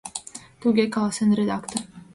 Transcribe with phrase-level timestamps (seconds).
[0.61, 1.79] —«Туге»,— каласен редактор.